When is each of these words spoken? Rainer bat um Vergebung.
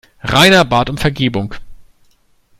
Rainer 0.23 0.65
bat 0.65 0.89
um 0.89 0.97
Vergebung. 0.97 1.53